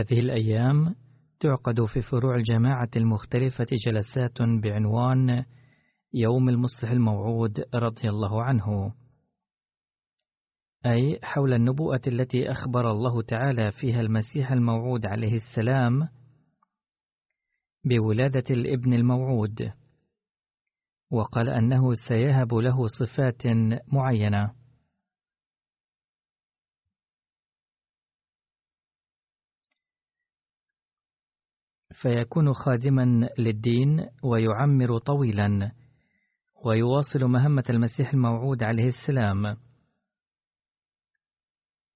[0.00, 0.94] هذه الأيام
[1.40, 5.44] تعقد في فروع الجماعة المختلفة جلسات بعنوان
[6.14, 8.94] يوم المصلح الموعود رضي الله عنه.
[10.86, 16.08] أي حول النبوءة التي أخبر الله تعالى فيها المسيح الموعود عليه السلام
[17.84, 19.72] بولادة الابن الموعود
[21.10, 23.42] وقال أنه سيهب له صفات
[23.92, 24.59] معينة.
[32.02, 35.72] فيكون خادما للدين ويعمر طويلا
[36.64, 39.56] ويواصل مهمة المسيح الموعود عليه السلام.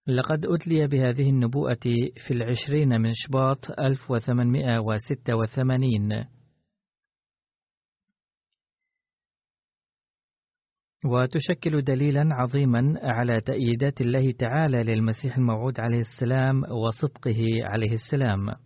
[0.07, 1.81] لقد أتلي بهذه النبوءة
[2.27, 6.25] في العشرين من شباط 1886
[11.05, 18.64] وتشكل دليلا عظيما على تأييدات الله تعالى للمسيح الموعود عليه السلام وصدقه عليه السلام.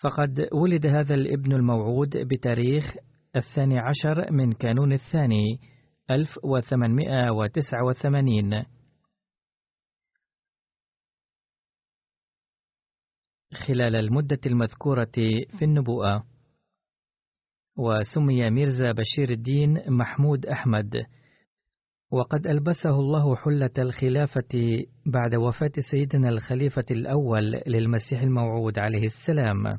[0.00, 2.84] فقد ولد هذا الابن الموعود بتاريخ
[3.36, 5.60] الثاني عشر من كانون الثاني
[6.10, 8.64] 1889
[13.66, 15.12] خلال المدة المذكورة
[15.58, 16.24] في النبوءة
[17.76, 21.06] وسمي ميرزا بشير الدين محمود أحمد
[22.10, 29.78] وقد ألبسه الله حلة الخلافة بعد وفاة سيدنا الخليفة الأول للمسيح الموعود عليه السلام.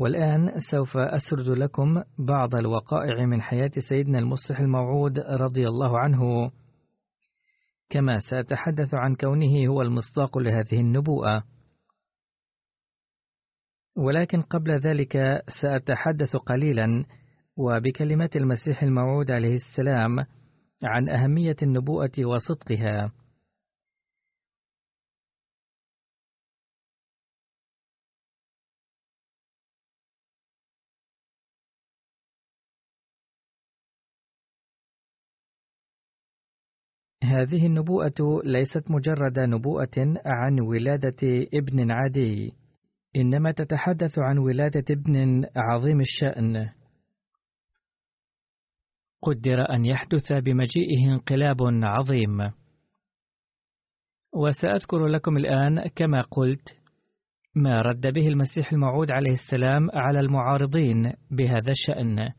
[0.00, 6.50] والآن سوف أسرد لكم بعض الوقائع من حياة سيدنا المصلح الموعود رضي الله عنه.
[7.90, 11.44] كما سأتحدث عن كونه هو المصداق لهذه النبوءة.
[13.96, 17.04] ولكن قبل ذلك سأتحدث قليلا
[17.56, 20.18] وبكلمات المسيح الموعود عليه السلام
[20.82, 23.12] عن أهمية النبوءة وصدقها.
[37.24, 42.52] هذه النبوءة ليست مجرد نبوءة عن ولادة ابن عادي،
[43.16, 46.68] إنما تتحدث عن ولادة ابن عظيم الشأن.
[49.22, 52.50] قدر أن يحدث بمجيئه انقلاب عظيم.
[54.32, 56.76] وسأذكر لكم الآن كما قلت
[57.54, 62.32] ما رد به المسيح الموعود عليه السلام على المعارضين بهذا الشأن.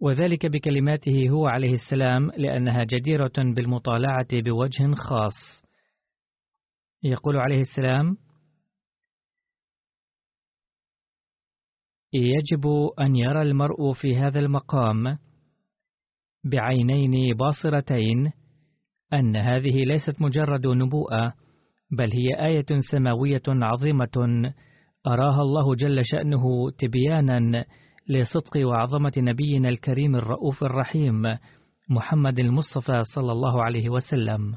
[0.00, 5.62] وذلك بكلماته هو عليه السلام لأنها جديرة بالمطالعة بوجه خاص.
[7.02, 8.16] يقول عليه السلام:
[12.12, 12.66] يجب
[13.00, 15.18] أن يرى المرء في هذا المقام
[16.44, 18.32] بعينين باصرتين
[19.12, 21.34] أن هذه ليست مجرد نبوءة
[21.90, 24.52] بل هي آية سماوية عظيمة
[25.06, 27.64] أراها الله جل شأنه تبيانا
[28.08, 31.22] لصدق وعظمة نبينا الكريم الرؤوف الرحيم
[31.88, 34.56] محمد المصطفى صلى الله عليه وسلم.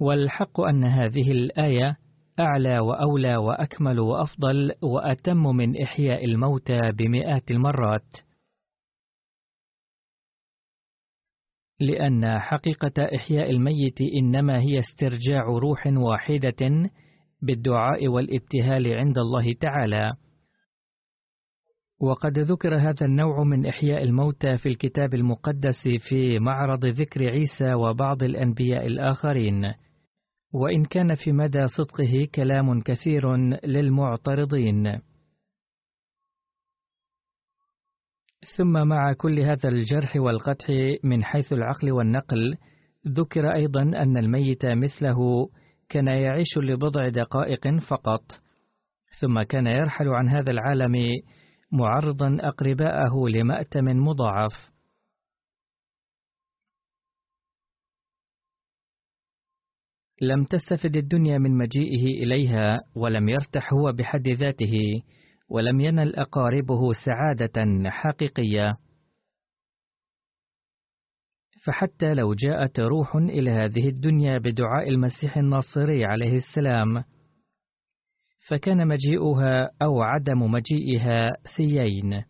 [0.00, 1.96] والحق أن هذه الآية
[2.38, 8.16] أعلى وأولى وأكمل وأفضل وأتم من إحياء الموتى بمئات المرات.
[11.80, 16.90] لأن حقيقة إحياء الميت إنما هي استرجاع روح واحدة
[17.42, 20.12] بالدعاء والابتهال عند الله تعالى.
[22.00, 28.22] وقد ذكر هذا النوع من إحياء الموتى في الكتاب المقدس في معرض ذكر عيسى وبعض
[28.22, 29.72] الأنبياء الآخرين.
[30.52, 35.00] وإن كان في مدى صدقه كلام كثير للمعترضين.
[38.56, 40.66] ثم مع كل هذا الجرح والقدح
[41.04, 42.56] من حيث العقل والنقل
[43.08, 45.48] ذكر أيضا أن الميت مثله
[45.90, 48.22] كان يعيش لبضع دقائق فقط
[49.20, 50.94] ثم كان يرحل عن هذا العالم
[51.72, 54.70] معرضا أقرباءه لمأتم مضاعف.
[60.22, 64.72] لم تستفد الدنيا من مجيئه إليها ولم يرتح هو بحد ذاته
[65.48, 68.76] ولم ينل أقاربه سعادة حقيقية.
[71.64, 77.04] فحتى لو جاءت روح إلى هذه الدنيا بدعاء المسيح الناصري عليه السلام
[78.48, 82.22] فكان مجيئها أو عدم مجيئها سيين.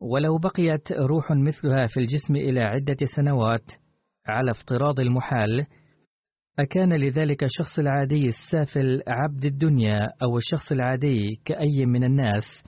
[0.00, 3.72] ولو بقيت روح مثلها في الجسم إلى عدة سنوات
[4.26, 5.66] على افتراض المحال
[6.58, 12.64] أكان لذلك الشخص العادي السافل عبد الدنيا أو الشخص العادي كأي من الناس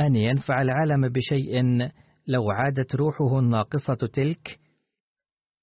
[0.00, 1.60] أن ينفع العالم بشيء
[2.28, 4.58] لو عادت روحه الناقصة تلك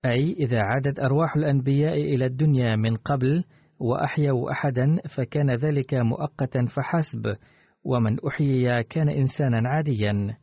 [0.05, 3.43] أي إذا عادت أرواح الأنبياء إلى الدنيا من قبل
[3.79, 7.37] وأحيوا أحدا فكان ذلك مؤقتا فحسب
[7.83, 10.37] ومن أحيي كان إنسانا عاديا.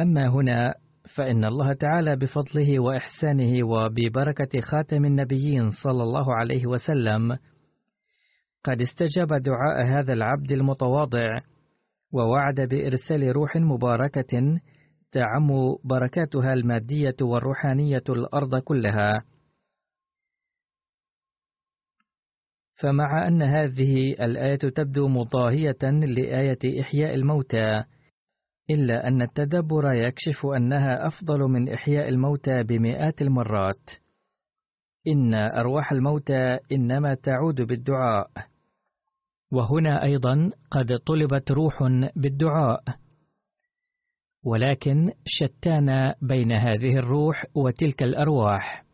[0.00, 0.74] أما هنا
[1.16, 7.38] فإن الله تعالى بفضله وإحسانه وببركة خاتم النبيين صلى الله عليه وسلم
[8.64, 11.40] قد استجاب دعاء هذا العبد المتواضع
[12.12, 14.60] ووعد بإرسال روح مباركة
[15.12, 15.48] تعم
[15.84, 19.24] بركاتها المادية والروحانية الأرض كلها.
[22.82, 27.84] فمع أن هذه الآية تبدو مضاهية لآية إحياء الموتى،
[28.70, 33.90] إلا أن التدبر يكشف أنها أفضل من إحياء الموتى بمئات المرات.
[35.06, 38.30] إن أرواح الموتى إنما تعود بالدعاء.
[39.52, 41.82] وهنا أيضا قد طلبت روح
[42.16, 42.84] بالدعاء.
[44.44, 48.84] ولكن شتان بين هذه الروح وتلك الأرواح.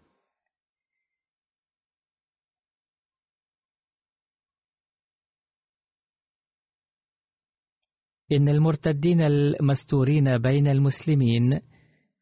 [8.33, 11.61] إن المرتدين المستورين بين المسلمين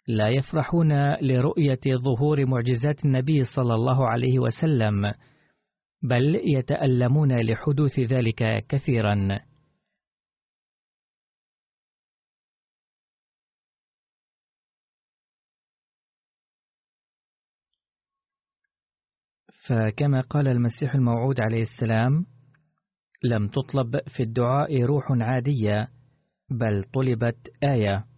[0.08, 5.12] لا يفرحون لرؤية ظهور معجزات النبي صلى الله عليه وسلم،
[6.04, 9.40] بل يتألمون لحدوث ذلك كثيرا.
[19.68, 22.26] فكما قال المسيح الموعود عليه السلام:
[23.24, 25.88] لم تطلب في الدعاء روح عادية
[26.50, 28.13] بل طلبت آية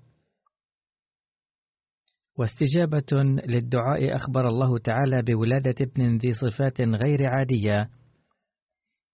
[2.38, 7.90] واستجابة للدعاء أخبر الله تعالى بولادة ابن ذي صفات غير عادية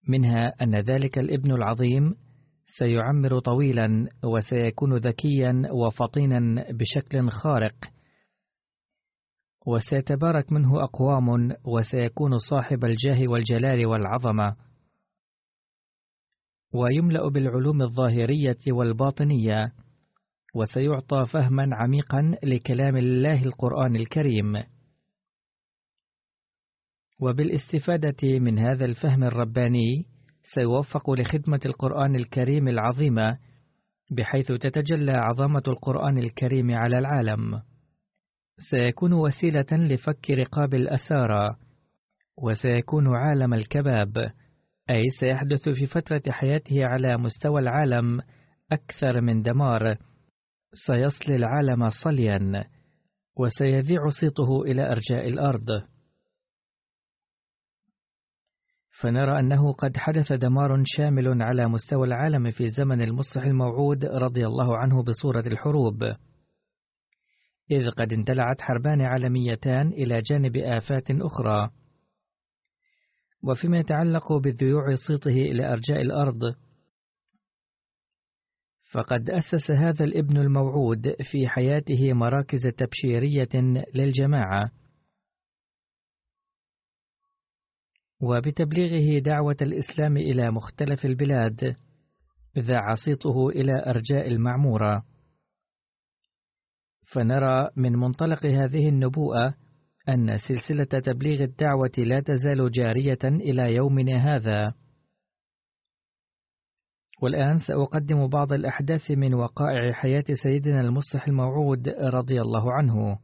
[0.09, 2.15] منها أن ذلك الابن العظيم
[2.79, 7.75] سيعمر طويلا وسيكون ذكيا وفطينا بشكل خارق
[9.67, 14.57] وسيتبارك منه أقوام وسيكون صاحب الجاه والجلال والعظمة
[16.75, 19.73] ويملأ بالعلوم الظاهرية والباطنية
[20.55, 24.63] وسيعطى فهما عميقا لكلام الله القرآن الكريم.
[27.21, 30.07] وبالاستفادة من هذا الفهم الرباني
[30.43, 33.39] سيوفق لخدمة القرآن الكريم العظيمة
[34.11, 37.63] بحيث تتجلى عظمة القرآن الكريم على العالم.
[38.71, 41.57] سيكون وسيلة لفك رقاب الأسارى
[42.39, 44.19] وسيكون عالم الكباب
[44.91, 48.21] أي سيحدث في فترة حياته على مستوى العالم
[48.73, 49.97] أكثر من دمار.
[50.75, 52.65] سيصلي العالم صليا
[53.37, 55.67] وسيذيع صيته إلى أرجاء الأرض.
[59.01, 64.77] فنرى أنه قد حدث دمار شامل على مستوى العالم في زمن المصلح الموعود رضي الله
[64.77, 66.03] عنه بصورة الحروب.
[67.71, 71.71] إذ قد اندلعت حربان عالميتان إلى جانب آفات أخرى.
[73.43, 76.55] وفيما يتعلق بالذيوع صيته إلى أرجاء الأرض
[78.93, 84.71] فقد أسس هذا الابن الموعود في حياته مراكز تبشيرية للجماعة.
[88.21, 91.77] وبتبليغه دعوة الإسلام إلى مختلف البلاد
[92.59, 95.05] ذاع صيته إلى أرجاء المعمورة.
[97.07, 99.55] فنرى من منطلق هذه النبوءة
[100.09, 104.82] أن سلسلة تبليغ الدعوة لا تزال جارية إلى يومنا هذا.
[107.23, 113.19] والآن سأقدم بعض الأحداث من وقائع حياة سيدنا المصلح الموعود رضي الله عنه.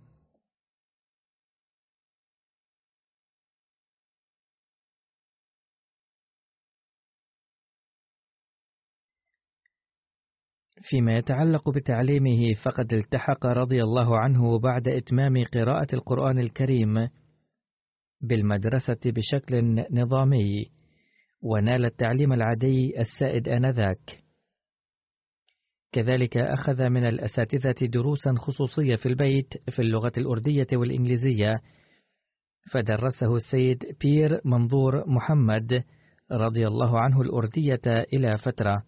[10.83, 17.09] فيما يتعلق بتعليمه فقد التحق رضي الله عنه بعد إتمام قراءة القرآن الكريم
[18.21, 20.78] بالمدرسة بشكل نظامي.
[21.43, 24.23] ونال التعليم العادي السائد آنذاك.
[25.93, 31.61] كذلك أخذ من الأساتذة دروسا خصوصية في البيت في اللغة الأردية والإنجليزية.
[32.73, 35.85] فدرسه السيد بير منظور محمد
[36.33, 38.85] رضي الله عنه الأردية إلى فترة.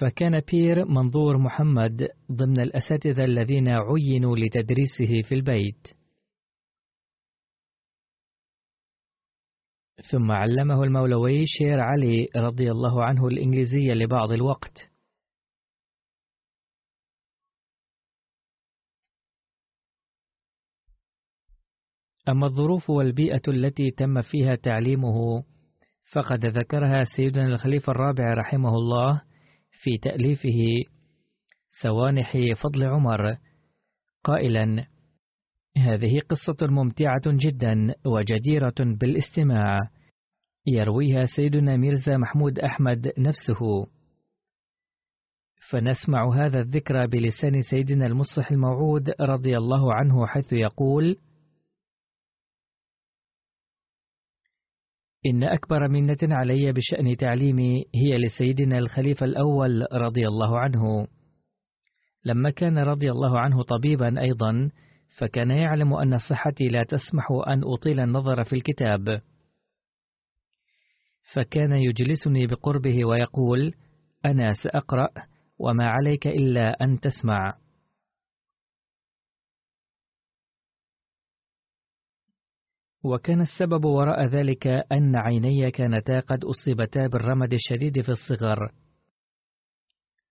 [0.00, 5.96] فكان بير منظور محمد ضمن الأساتذة الذين عينوا لتدريسه في البيت.
[10.02, 14.90] ثم علمه المولوي شير علي رضي الله عنه الإنجليزية لبعض الوقت.
[22.28, 25.44] أما الظروف والبيئة التي تم فيها تعليمه
[26.12, 29.22] فقد ذكرها سيدنا الخليفة الرابع رحمه الله
[29.70, 30.84] في تأليفه
[31.82, 33.38] سوانح فضل عمر
[34.24, 34.86] قائلا
[35.76, 39.80] هذه قصة ممتعة جدا وجديرة بالاستماع.
[40.66, 43.86] يرويها سيدنا ميرزا محمود أحمد نفسه.
[45.70, 51.16] فنسمع هذا الذكر بلسان سيدنا المصلح الموعود رضي الله عنه حيث يقول
[55.26, 61.06] إن أكبر منة علي بشأن تعليمي هي لسيدنا الخليفة الأول رضي الله عنه.
[62.24, 64.70] لما كان رضي الله عنه طبيبا أيضا
[65.18, 69.22] فكان يعلم أن صحتي لا تسمح أن أطيل النظر في الكتاب.
[71.34, 73.74] فكان يجلسني بقربه ويقول
[74.24, 75.08] أنا سأقرأ
[75.58, 77.58] وما عليك إلا أن تسمع.
[83.04, 88.72] وكان السبب وراء ذلك أن عيني كانتا قد أصيبتا بالرمد الشديد في الصغر.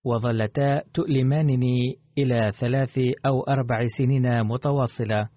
[0.06, 5.30] وظلتا تؤلمانني إلى ثلاث أو أربع سنين متواصلة.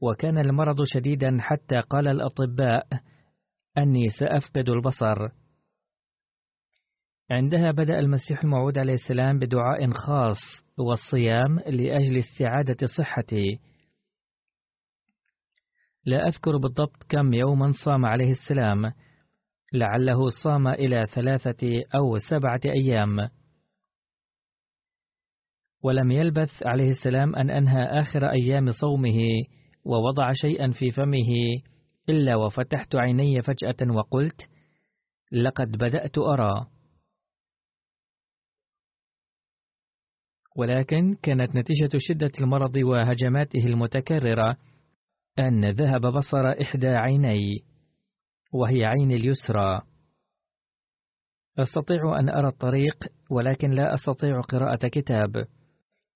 [0.00, 2.86] وكان المرض شديدا حتى قال الأطباء
[3.78, 5.28] أني سأفقد البصر.
[7.30, 10.38] عندها بدأ المسيح الموعود عليه السلام بدعاء خاص
[10.78, 13.58] والصيام لأجل استعادة صحتي.
[16.04, 18.92] لا أذكر بالضبط كم يوما صام عليه السلام
[19.74, 23.28] لعله صام إلى ثلاثة أو سبعة أيام.
[25.82, 29.18] ولم يلبث عليه السلام أن أنهى آخر أيام صومه
[29.84, 31.30] ووضع شيئا في فمه
[32.08, 34.48] إلا وفتحت عيني فجأة وقلت
[35.32, 36.66] لقد بدأت أرى.
[40.56, 44.56] ولكن كانت نتيجة شدة المرض وهجماته المتكررة
[45.38, 47.73] أن ذهب بصر إحدى عيني.
[48.54, 49.80] وهي عين اليسرى.
[51.58, 55.46] أستطيع أن أرى الطريق ولكن لا أستطيع قراءة كتاب.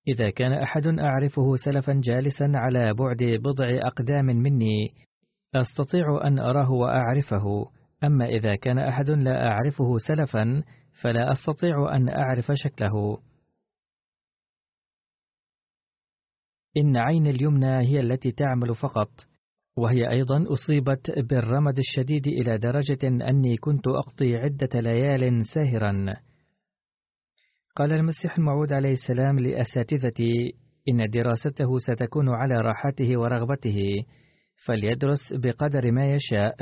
[0.09, 4.95] إذا كان أحد أعرفه سلفا جالسا على بعد بضع أقدام مني
[5.54, 7.71] أستطيع أن أراه وأعرفه.
[8.04, 10.62] أما إذا كان أحد لا أعرفه سلفا
[11.02, 13.18] فلا أستطيع أن أعرف شكله.
[16.76, 19.11] إن عين اليمنى هي التي تعمل فقط.
[19.78, 26.16] وهي أيضا أصيبت بالرمد الشديد إلى درجة أني كنت أقضي عدة ليال ساهرا.
[27.76, 30.52] قال المسيح الموعود عليه السلام لأساتذتي
[30.88, 33.78] إن دراسته ستكون على راحته ورغبته
[34.66, 36.56] فليدرس بقدر ما يشاء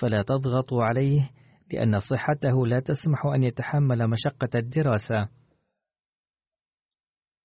[0.00, 1.30] فلا تضغطوا عليه
[1.72, 5.28] لأن صحته لا تسمح أن يتحمل مشقة الدراسة.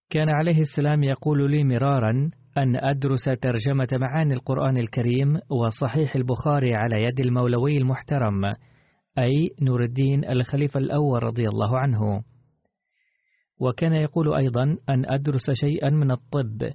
[0.10, 7.04] كان عليه السلام يقول لي مرارا أن أدرس ترجمة معاني القرآن الكريم وصحيح البخاري على
[7.04, 8.46] يد المولوي المحترم
[9.20, 12.24] أي نور الدين الخليفة الأول رضي الله عنه.
[13.60, 16.70] وكان يقول أيضا أن أدرس شيئا من الطب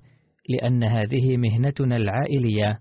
[0.49, 2.81] لأن هذه مهنتنا العائلية.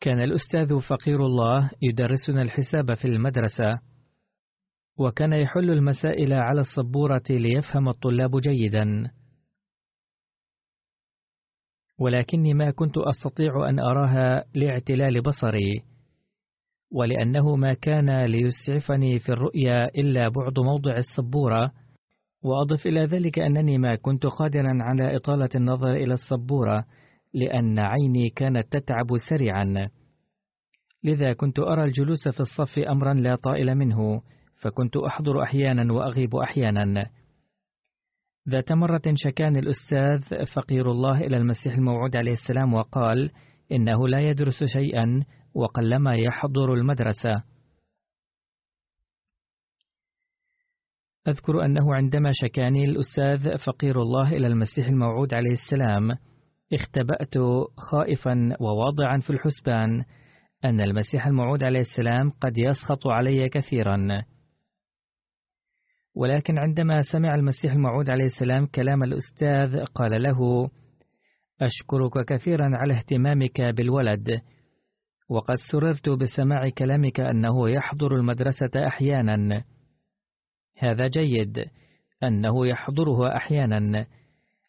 [0.00, 3.85] كان الأستاذ فقير الله يدرسنا الحساب في المدرسة.
[4.98, 9.10] وكان يحل المسائل على السبورة ليفهم الطلاب جيدا.
[11.98, 15.82] ولكني ما كنت أستطيع أن أراها لاعتلال بصري
[16.92, 21.72] ولأنه ما كان ليسعفني في الرؤيا إلا بعد موضع السبورة
[22.42, 26.84] وأضف إلى ذلك أنني ما كنت قادرا على إطالة النظر إلى السبورة
[27.34, 29.88] لأن عيني كانت تتعب سريعا.
[31.04, 34.22] لذا كنت أرى الجلوس في الصف أمرا لا طائل منه
[34.60, 37.06] فكنت أحضر أحيانا وأغيب أحيانا.
[38.48, 43.30] ذات مرة شكاني الأستاذ فقير الله إلى المسيح الموعود عليه السلام وقال
[43.72, 45.22] إنه لا يدرس شيئا
[45.54, 47.42] وقلما يحضر المدرسة.
[51.28, 56.10] أذكر أنه عندما شكاني الأستاذ فقير الله إلى المسيح الموعود عليه السلام
[56.72, 57.34] اختبأت
[57.76, 60.04] خائفا وواضعا في الحسبان
[60.64, 64.22] أن المسيح الموعود عليه السلام قد يسخط علي كثيرا.
[66.16, 70.70] ولكن عندما سمع المسيح الموعود عليه السلام كلام الأستاذ قال له
[71.60, 74.40] أشكرك كثيرا على اهتمامك بالولد
[75.28, 79.64] وقد سررت بسماع كلامك أنه يحضر المدرسة أحيانا.
[80.78, 81.64] هذا جيد
[82.22, 84.06] أنه يحضرها أحيانا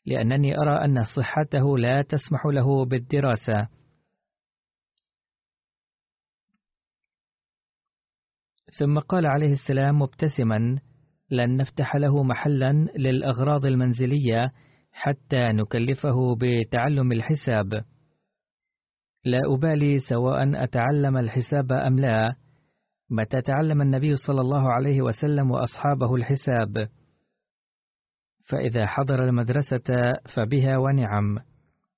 [0.06, 3.68] لأنني أرى أن صحته لا تسمح له بالدراسة.
[8.80, 10.80] ثم قال عليه السلام مبتسما
[11.32, 14.52] لن نفتح له محلا للأغراض المنزلية
[14.92, 17.74] حتى نكلفه بتعلم الحساب.
[19.26, 22.36] لا أبالي سواء أتعلم الحساب أم لا.
[23.10, 26.88] متى تعلم النبي صلى الله عليه وسلم وأصحابه الحساب؟
[28.46, 31.40] فإذا حضر المدرسة فبها ونعم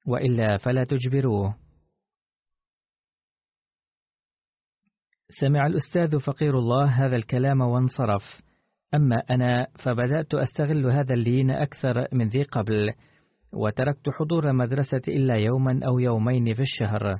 [0.07, 1.55] وإلا فلا تجبروه.
[5.41, 8.48] سمع الأستاذ فقير الله هذا الكلام وانصرف.
[8.93, 12.89] أما أنا فبدأت أستغل هذا اللين أكثر من ذي قبل
[13.53, 17.19] وتركت حضور المدرسة إلا يوما أو يومين في الشهر.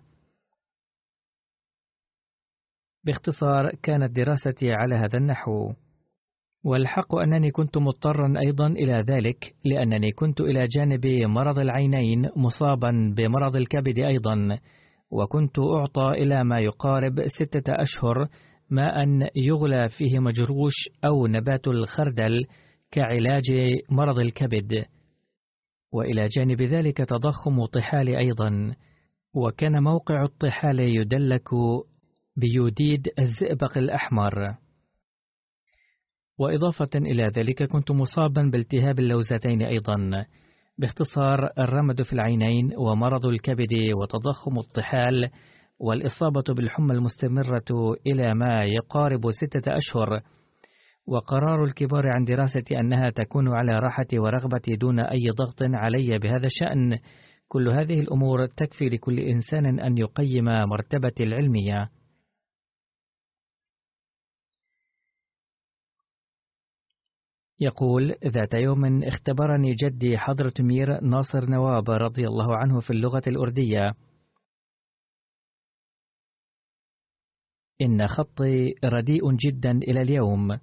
[3.04, 5.74] باختصار كانت دراستي على هذا النحو.
[6.64, 13.56] والحق أنني كنت مضطرا أيضا إلى ذلك لأنني كنت إلى جانب مرض العينين مصابا بمرض
[13.56, 14.58] الكبد أيضا
[15.12, 18.28] وكنت أعطى إلى ما يقارب ستة أشهر
[18.70, 19.06] ماء
[19.36, 20.74] يغلى فيه مجروش
[21.06, 22.46] أو نبات الخردل
[22.92, 23.52] كعلاج
[23.90, 24.86] مرض الكبد.
[25.94, 28.76] وإلى جانب ذلك تضخم طحال أيضا
[29.34, 31.50] وكان موقع الطحال يدلك
[32.36, 34.56] بيوديد الزئبق الأحمر.
[36.40, 40.26] وإضافة إلى ذلك كنت مصابا بالتهاب اللوزتين أيضا
[40.78, 45.30] باختصار الرمد في العينين ومرض الكبد وتضخم الطحال
[45.80, 50.22] والإصابة بالحمى المستمرة إلى ما يقارب ستة أشهر
[51.08, 56.98] وقرار الكبار عن دراسة أنها تكون على راحتي ورغبتي دون أي ضغط علي بهذا الشأن.
[57.48, 61.90] كل هذه الأمور تكفي لكل إنسان أن يقيم مرتبة العلمية
[67.60, 73.94] يقول ذات يوم اختبرني جدي حضرة مير ناصر نواب رضي الله عنه في اللغة الأردية.
[77.82, 80.60] إن خطي رديء جدا إلى اليوم.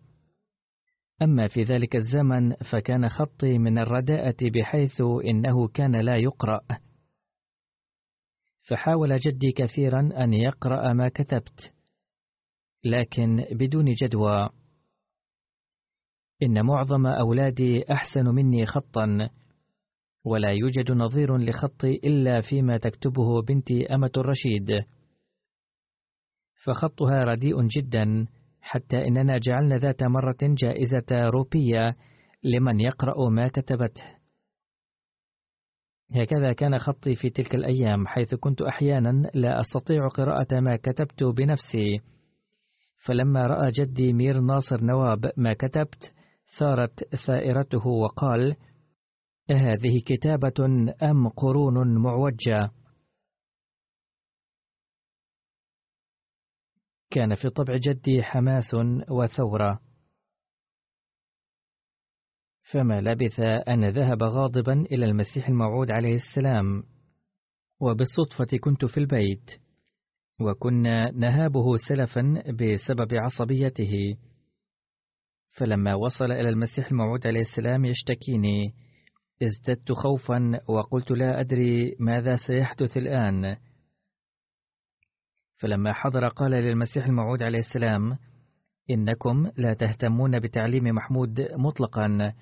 [1.22, 6.60] أما في ذلك الزمن فكان خطي من الرداءة بحيث إنه كان لا يقرأ.
[8.68, 11.72] فحاول جدي كثيرا أن يقرأ ما كتبت
[12.84, 14.48] لكن بدون جدوى.
[16.42, 19.30] إن معظم أولادي أحسن مني خطا
[20.24, 24.84] ولا يوجد نظير لخطي إلا فيما تكتبه بنتي أمة الرشيد.
[26.66, 28.26] فخطها رديء جدا
[28.60, 31.96] حتى إننا جعلنا ذات مرة جائزة روبية
[32.44, 34.04] لمن يقرأ ما كتبته.
[36.10, 42.00] هكذا كان خطي في تلك الأيام حيث كنت أحيانا لا أستطيع قراءة ما كتبت بنفسي.
[43.06, 46.14] فلما رأى جدي مير ناصر نواب ما كتبت
[46.58, 48.56] ثارت ثائرته وقال
[49.50, 50.64] هذه كتابة
[51.02, 52.70] أم قرون معوجة؟
[57.10, 58.74] كان في طبع جدي حماس
[59.10, 59.80] وثورة.
[62.72, 66.82] فما لبث أن ذهب غاضبا إلى المسيح الموعود عليه السلام.
[67.80, 69.50] وبالصدفة كنت في البيت.
[70.40, 74.16] وكنا نهابه سلفا بسبب عصبيته.
[75.52, 78.74] فلما وصل إلى المسيح الموعود عليه السلام يشتكيني.
[79.42, 83.56] ازددت خوفا وقلت لا أدري ماذا سيحدث الآن.
[85.56, 88.18] فلما حضر قال للمسيح الموعود عليه السلام
[88.90, 92.32] إنكم لا تهتمون بتعليم محمود مطلقا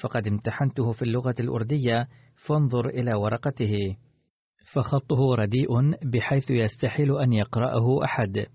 [0.00, 2.08] فقد امتحنته في اللغة الأردية
[2.46, 3.96] فانظر إلى ورقته.
[4.72, 5.68] فخطه رديء
[6.04, 8.46] بحيث يستحيل أن يقرأه أحد.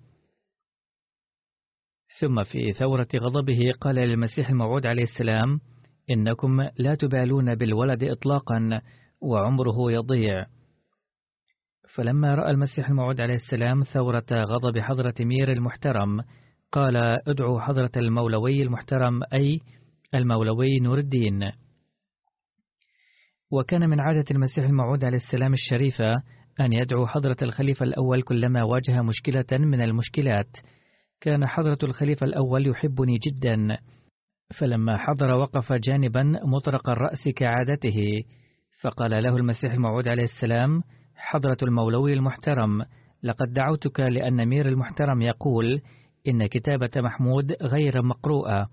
[2.20, 5.60] ثم في ثورة غضبه قال للمسيح الموعود عليه السلام
[6.10, 8.82] إنكم لا تبالون بالولد إطلاقا
[9.22, 10.46] وعمره يضيع.
[11.96, 16.22] فلما رأى المسيح الموعود عليه السلام ثورة غضب حضرة مير المحترم
[16.72, 19.60] قال ادعو حضرة المولوي المحترم أي
[20.16, 21.52] المولوي نور الدين.
[23.52, 26.14] وكان من عادة المسيح الموعود عليه السلام الشريفة
[26.60, 30.58] أن يدعو حضرة الخليفة الأول كلما واجه مشكلة من المشكلات.
[31.22, 33.78] كان حضرة الخليفة الأول يحبني جدا.
[34.60, 38.24] فلما حضر وقف جانبا مطرق الرأس كعادته.
[38.82, 40.84] فقال له المسيح الموعود عليه السلام
[41.32, 42.86] حضرة المولوي المحترم
[43.24, 45.82] لقد دعوتك لأن مير المحترم يقول
[46.28, 48.70] إن كتابة محمود غير مقروءة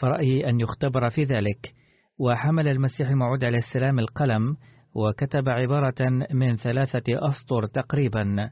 [0.00, 1.74] فرأيي أن يختبر في ذلك.
[2.18, 4.56] وحمل المسيح الموعود عليه السلام القلم
[4.94, 8.50] وكتب عبارة من ثلاثة أسطر تقريبا.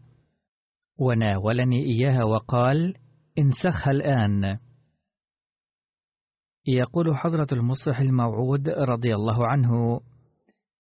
[0.99, 2.95] وناولني إياها وقال
[3.39, 4.59] انسخها الآن.
[6.67, 10.01] يقول حضرة المصلح الموعود رضي الله عنه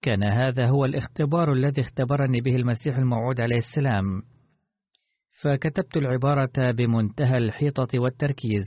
[0.06, 4.22] كان هذا هو الاختبار الذي اختبرني به المسيح الموعود عليه السلام.
[5.42, 8.64] فكتبت العبارة بمنتهى الحيطة والتركيز.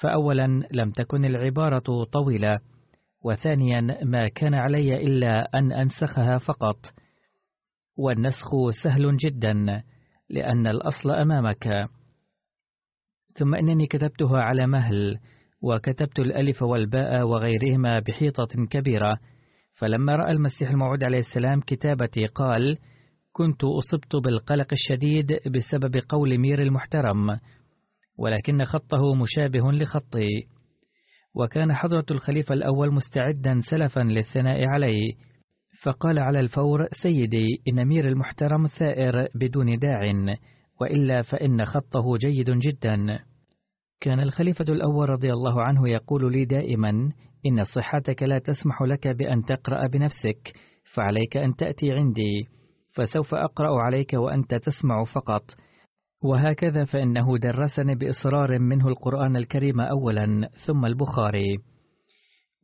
[0.00, 2.58] فأولا لم تكن العبارة طويلة.
[3.24, 6.78] وثانيا ما كان علي إلا أن أنسخها فقط.
[7.96, 8.48] والنسخ
[8.84, 9.82] سهل جدا
[10.30, 11.88] لأن الأصل أمامك.
[13.34, 15.18] ثم إنني كتبتها على مهل
[15.62, 19.18] وكتبت الألف والباء وغيرهما بحيطة كبيرة.
[19.74, 22.78] فلما رأى المسيح الموعود عليه السلام كتابتي قال
[23.32, 27.38] كنت أصبت بالقلق الشديد بسبب قول مير المحترم
[28.18, 30.28] ولكن خطه مشابه لخطي.
[31.34, 35.12] وكان حضرة الخليفة الأول مستعدا سلفا للثناء عليه
[35.82, 40.00] فقال على الفور سيدي إن مير المحترم ثائر بدون داع
[40.80, 43.18] وإلا فإن خطه جيد جدا.
[44.00, 47.12] كان الخليفة الأول رضي الله عنه يقول لي دائما
[47.46, 50.52] إن صحتك لا تسمح لك بأن تقرأ بنفسك
[50.94, 52.48] فعليك أن تأتي عندي
[52.94, 55.42] فسوف أقرأ عليك وأنت تسمع فقط.
[56.24, 61.56] وهكذا فإنه درسني بإصرار منه القرآن الكريم أولا ثم البخاري.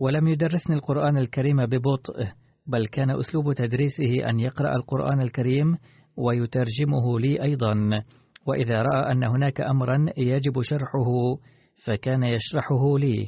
[0.01, 2.27] ولم يدرسني القرآن الكريم ببطء
[2.67, 5.77] بل كان أسلوب تدريسه أن يقرأ القرآن الكريم
[6.17, 8.05] ويترجمه لي أيضا.
[8.47, 11.37] وإذا رأى أن هناك أمرا يجب شرحه
[11.85, 13.27] فكان يشرحه لي.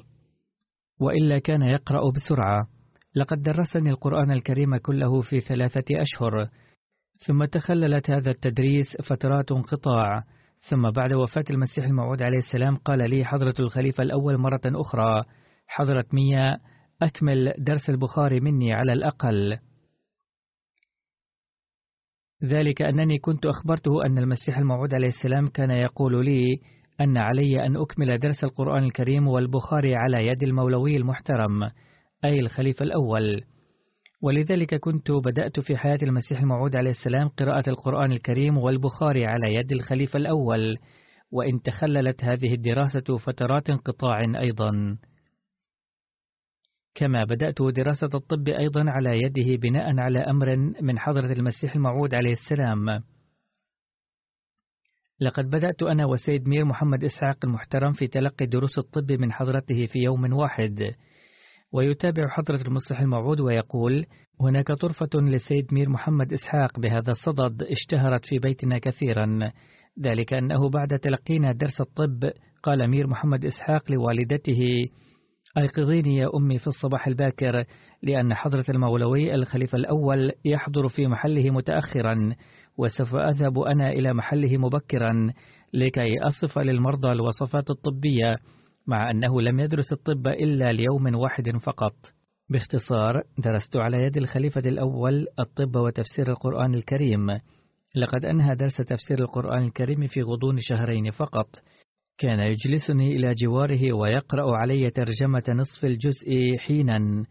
[1.03, 2.67] وإلا كان يقرأ بسرعة.
[3.15, 6.49] لقد درسني القرآن الكريم كله في ثلاثة أشهر.
[7.27, 10.25] ثم تخللت هذا التدريس فترات انقطاع.
[10.69, 15.25] ثم بعد وفاة المسيح الموعود عليه السلام قال لي حضرة الخليفة الأول مرة أخرى.
[15.67, 16.59] حضرة مية
[17.03, 19.59] أكمل درس البخاري مني على الأقل.
[22.45, 26.61] ذلك أنني كنت أخبرته أن المسيح الموعود عليه السلام كان يقول لي
[27.01, 31.63] أن علي أن أكمل درس القرآن الكريم والبخاري على يد المولوي المحترم
[32.25, 33.43] أي الخليفة الأول.
[34.23, 39.73] ولذلك كنت بدأت في حياة المسيح الموعود عليه السلام قراءة القرآن الكريم والبخاري على يد
[39.73, 40.79] الخليفة الأول
[41.31, 44.99] وإن تخللت هذه الدراسة فترات انقطاع أيضا.
[46.95, 52.33] كما بدأت دراسة الطب أيضا على يده بناء على أمر من حضرة المسيح الموعود عليه
[52.33, 53.03] السلام.
[55.23, 59.99] لقد بدأت أنا وسيد مير محمد إسحاق المحترم في تلقي دروس الطب من حضرته في
[59.99, 60.95] يوم واحد.
[61.73, 64.07] ويتابع حضرة المصلح الموعود ويقول
[64.41, 69.53] هناك طرفة للسيد مير محمد إسحاق بهذا الصدد اشتهرت في بيتنا كثيرا.
[70.01, 72.31] ذلك أنه بعد تلقينا درس الطب
[72.63, 74.87] قال مير محمد إسحاق لوالدته
[75.59, 77.65] أيقظيني يا أمي في الصباح الباكر
[78.03, 82.35] لأن حضرة المولوي الخليفة الأول يحضر في محله متأخرا.
[82.79, 85.33] وسوف أذهب أنا إلى محله مبكرا
[85.75, 88.37] لكي أصف للمرضى الوصفات الطبية
[88.87, 91.95] مع أنه لم يدرس الطب إلا ليوم واحد فقط.
[92.51, 97.31] باختصار درست على يد الخليفة الأول الطب وتفسير القرآن الكريم.
[97.97, 101.49] لقد أنهى درس تفسير القرآن الكريم في غضون شهرين فقط.
[102.19, 107.25] كان يجلسني إلى جواره ويقرأ علي ترجمة نصف الجزء حينا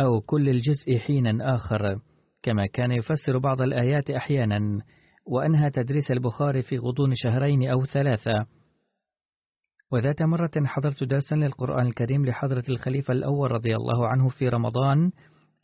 [0.00, 1.98] أو كل الجزء حينا آخر.
[2.42, 4.82] كما كان يفسر بعض الآيات أحيانا
[5.26, 8.46] وأنهى تدريس البخاري في غضون شهرين أو ثلاثة.
[9.92, 15.10] وذات مرة حضرت درسا للقرآن الكريم لحضرة الخليفة الأول رضي الله عنه في رمضان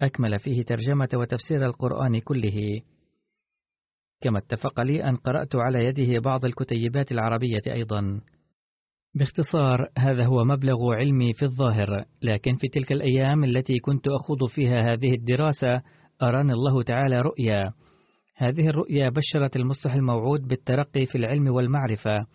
[0.02, 2.80] أكمل فيه ترجمة وتفسير القرآن كله.
[4.20, 8.20] كما اتفق لي أن قرأت على يده بعض الكتيبات العربية أيضا.
[9.14, 14.92] باختصار هذا هو مبلغ علمي في الظاهر لكن في تلك الأيام التي كنت أخوض فيها
[14.92, 15.82] هذه الدراسة
[16.22, 17.72] أراني الله تعالى رؤيا.
[18.36, 22.26] هذه الرؤيا بشرت المصلح الموعود بالترقي في العلم والمعرفة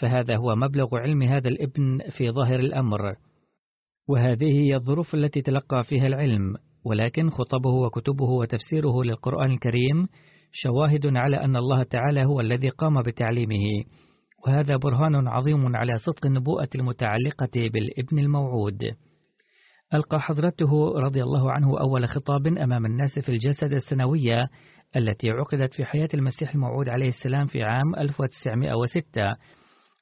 [0.00, 3.14] فهذا هو مبلغ علم هذا الابن في ظاهر الأمر.
[4.08, 10.08] وهذه هي الظروف التي تلقى فيها العلم ولكن خطبه وكتبه وتفسيره للقرآن الكريم
[10.52, 13.84] شواهد على أن الله تعالى هو الذي قام بتعليمه.
[14.46, 18.84] وهذا برهان عظيم على صدق النبوءة المتعلقة بالابن الموعود.
[19.94, 24.48] ألقى حضرته رضي الله عنه أول خطاب أمام الناس في الجسد السنوية
[24.96, 29.36] التي عقدت في حياة المسيح الموعود عليه السلام في عام 1906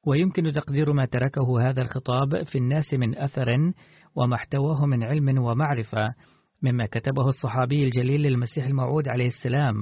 [0.06, 3.72] ويمكن تقدير ما تركه هذا الخطاب في الناس من أثر
[4.14, 6.14] وما احتواه من علم ومعرفة
[6.62, 9.74] مما كتبه الصحابي الجليل للمسيح الموعود عليه السلام.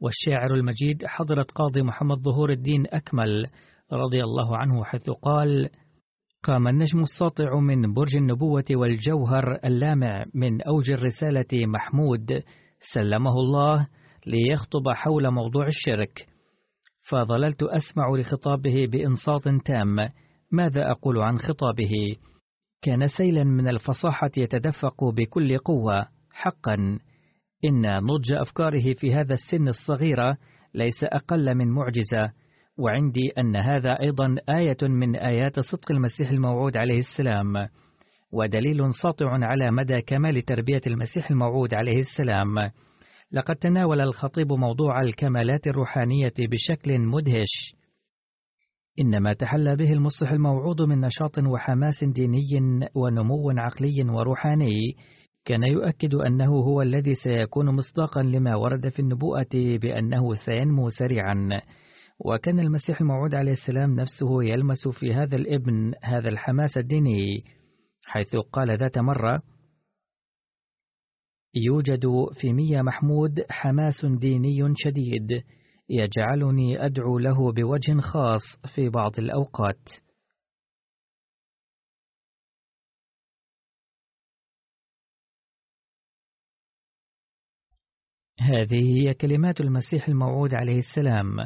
[0.00, 3.46] والشاعر المجيد حضرة قاضي محمد ظهور الدين أكمل
[3.92, 5.68] رضي الله عنه حيث قال
[6.44, 12.42] قام النجم الساطع من برج النبوة والجوهر اللامع من أوج الرسالة محمود.
[12.94, 13.88] سلمه الله
[14.26, 16.26] ليخطب حول موضوع الشرك.
[17.10, 19.96] فظللت أسمع لخطابه بإنصات تام.
[20.50, 22.16] ماذا أقول عن خطابه؟
[22.82, 26.06] كان سيلا من الفصاحة يتدفق بكل قوة.
[26.32, 26.98] حقا.
[27.64, 30.36] إن نضج أفكاره في هذا السن الصغيرة
[30.74, 32.32] ليس أقل من معجزة.
[32.78, 37.68] وعندي أن هذا أيضا آية من آيات صدق المسيح الموعود عليه السلام
[38.32, 42.70] ودليل ساطع على مدى كمال تربية المسيح الموعود عليه السلام.
[43.32, 47.74] لقد تناول الخطيب موضوع الكمالات الروحانية بشكل مدهش.
[49.00, 52.40] إنما تحلى به المصلح الموعود من نشاط وحماس ديني
[52.94, 54.96] ونمو عقلي وروحاني
[55.44, 61.60] كان يؤكد أنه هو الذي سيكون مصداقا لما ورد في النبوءة بأنه سينمو سريعا.
[62.24, 67.44] وكان المسيح الموعود عليه السلام نفسه يلمس في هذا الابن هذا الحماس الديني
[68.04, 69.42] حيث قال ذات مرة
[71.54, 72.06] يوجد
[72.40, 75.42] في مية محمود حماس ديني شديد
[75.88, 78.42] يجعلني أدعو له بوجه خاص
[78.74, 79.88] في بعض الأوقات.
[88.40, 91.36] هذه هي كلمات المسيح الموعود عليه السلام.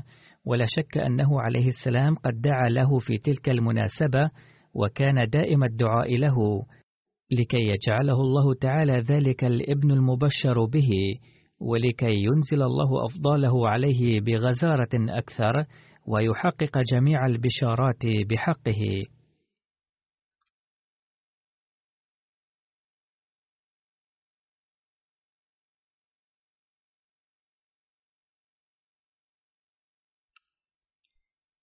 [0.47, 4.31] ولا شك أنه عليه السلام قد دعا له في تلك المناسبة
[4.75, 6.37] وكان دائم الدعاء له
[7.31, 10.91] لكي يجعله الله تعالى ذلك الابن المبشر به
[11.61, 15.65] ولكي ينزل الله أفضاله عليه بغزارة أكثر
[16.07, 19.05] ويحقق جميع البشارات بحقه.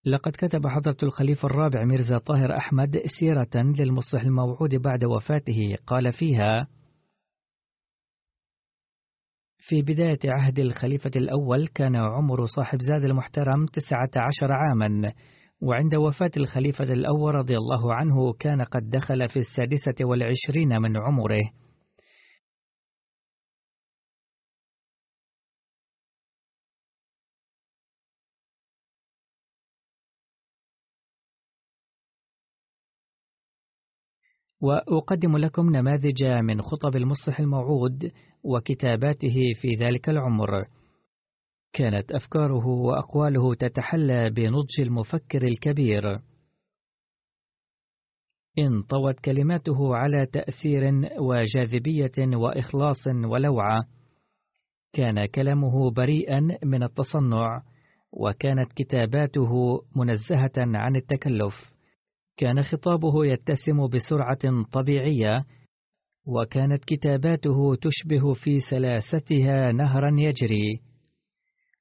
[0.06, 5.76] لقد كتب حضرة الخليفة الرابع ميرزا طاهر أحمد سيرة للمصلح الموعود بعد وفاته.
[5.88, 6.68] قال فيها
[9.58, 15.14] في بداية عهد الخليفة الأول كان عمر صاحب زاد المحترم تسعة عشر عاما
[15.62, 21.42] وعند وفاة الخليفة الأول رضي الله عنه كان قد دخل في السادسة والعشرين من عمره.
[34.64, 38.12] وأقدم لكم نماذج من خطب المصلح الموعود
[38.44, 40.66] وكتاباته في ذلك العمر.
[41.74, 46.20] كانت أفكاره وأقواله تتحلى بنضج المفكر الكبير.
[48.60, 50.84] انطوت كلماته على تأثير
[51.20, 53.84] وجاذبية وإخلاص ولوعة.
[54.94, 57.64] كان كلامه بريئا من التصنع
[58.12, 61.73] وكانت كتاباته منزهة عن التكلف.
[62.38, 65.46] كان خطابه يتسم بسرعة طبيعية
[66.26, 70.82] وكانت كتاباته تشبه في سلاستها نهرا يجري.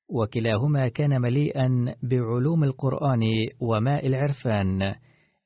[0.09, 3.21] وكلاهما كان مليئا بعلوم القرآن
[3.61, 4.95] وماء العرفان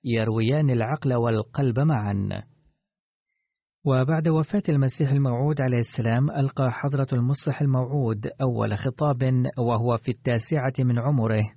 [0.04, 2.42] يرويان العقل والقلب معا.
[3.84, 10.74] وبعد وفاة المسيح الموعود عليه السلام ألقى حضرة المصلح الموعود أول خطاب وهو في التاسعة
[10.78, 11.55] من عمره.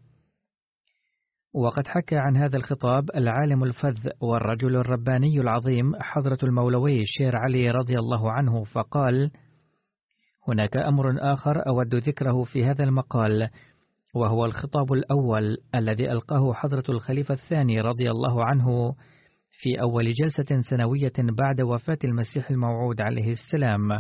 [1.53, 7.99] وقد حكى عن هذا الخطاب العالم الفذ والرجل الرباني العظيم حضرة المولوي شير علي رضي
[7.99, 9.31] الله عنه فقال
[10.47, 13.49] هناك أمر آخر أود ذكره في هذا المقال
[14.15, 18.95] وهو الخطاب الأول الذي ألقاه حضرة الخليفة الثاني رضي الله عنه
[19.51, 23.91] في أول جلسة سنوية بعد وفاة المسيح الموعود عليه السلام.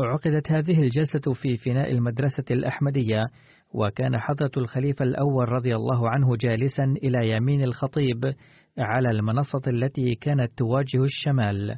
[0.00, 3.26] عقدت هذه الجلسة في فناء المدرسة الأحمدية،
[3.74, 8.34] وكان حضرة الخليفة الأول رضي الله عنه جالسا إلى يمين الخطيب
[8.78, 11.76] على المنصة التي كانت تواجه الشمال.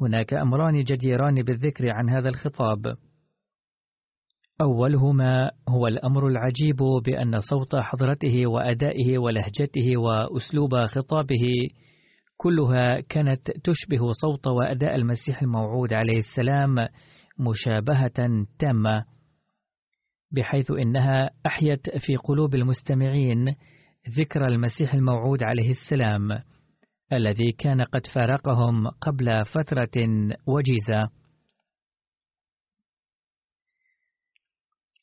[0.00, 2.96] هناك أمران جديران بالذكر عن هذا الخطاب.
[4.60, 11.68] أولهما هو الأمر العجيب بأن صوت حضرته وأدائه ولهجته وأسلوب خطابه
[12.36, 16.74] كلها كانت تشبه صوت وأداء المسيح الموعود عليه السلام
[17.38, 19.04] مشابهة تامة
[20.36, 23.44] بحيث إنها أحيت في قلوب المستمعين
[24.18, 26.42] ذكر المسيح الموعود عليه السلام
[27.12, 30.06] الذي كان قد فارقهم قبل فترة
[30.46, 31.10] وجيزة.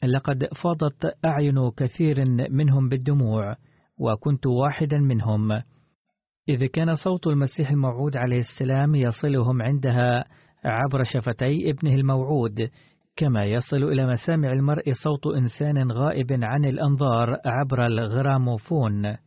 [0.04, 3.56] لقد فاضت أعين كثير منهم بالدموع
[3.98, 5.52] وكنت واحدا منهم.
[6.50, 10.26] إذ كان صوت المسيح الموعود عليه السلام يصلهم عندها
[10.65, 12.69] عبر شفتي ابنه الموعود
[13.15, 19.17] كما يصل إلى مسامع المرء صوت إنسان غائب عن الأنظار عبر الغراموفون.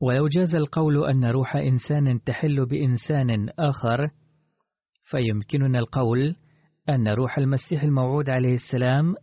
[0.00, 4.10] ولو جاز القول أن روح إنسان تحل بإنسان آخر
[5.04, 6.36] فيمكننا القول
[6.88, 9.14] أن روح المسيح الموعود عليه السلام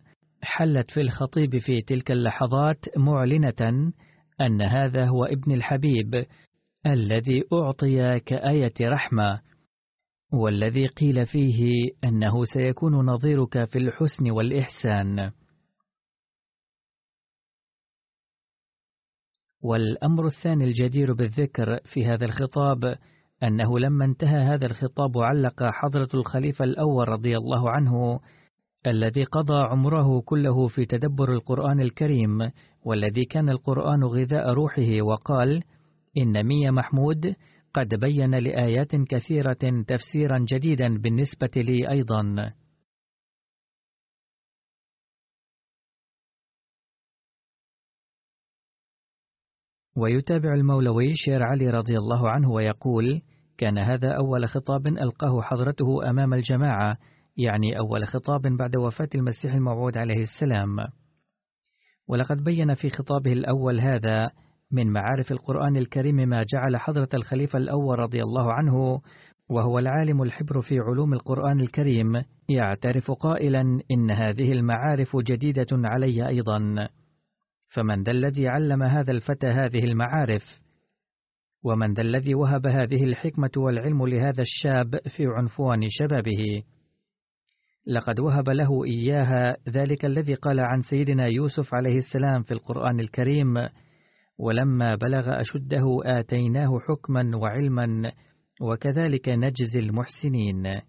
[0.42, 3.92] حلت في الخطيب في تلك اللحظات معلنة
[4.42, 6.26] أن هذا هو ابن الحبيب
[6.86, 9.42] الذي أعطي كآية رحمة.
[10.32, 15.32] والذي قيل فيه أنه سيكون نظيرك في الحسن والإحسان.
[19.62, 22.98] والأمر الثاني الجدير بالذكر في هذا الخطاب
[23.44, 28.20] أنه لما انتهى هذا الخطاب علق حضرة الخليفة الأول رضي الله عنه
[28.88, 32.52] الذي قضى عمره كله في تدبر القرآن الكريم
[32.84, 35.64] والذي كان القرآن غذاء روحه وقال
[36.18, 37.36] إن مية محمود
[37.74, 42.54] قد بين لآيات كثيرة تفسيرا جديدا بالنسبة لي أيضا.
[49.96, 53.22] ويتابع المولوي شير علي رضي الله عنه ويقول
[53.58, 56.98] كان هذا أول خطاب ألقاه حضرته أمام الجماعة
[57.38, 60.78] يعني أول خطاب بعد وفاة المسيح الموعود عليه السلام.
[62.08, 64.32] ولقد بين في خطابه الأول هذا
[64.72, 69.02] من معارف القرآن الكريم ما جعل حضرة الخليفة الأول رضي الله عنه
[69.50, 76.88] وهو العالم الحبر في علوم القرآن الكريم يعترف قائلا إن هذه المعارف جديدة علي أيضا.
[77.68, 80.44] فمن ذا الذي علم هذا الفتى هذه المعارف؟
[81.64, 86.64] ومن ذا الذي وهب هذه الحكمة والعلم لهذا الشاب في عنفوان شبابه؟
[87.88, 93.54] لقد وهب له إياها ذلك الذي قال عن سيدنا يوسف عليه السلام في القرآن الكريم
[94.42, 98.12] ولما بلغ أشده آتيناه حكما وعلما
[98.62, 100.82] وكذلك نجزي المحسنين.